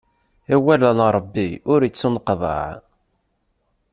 [0.53, 2.69] Awal n Ṛebbi ur ittuneqḍaɛ.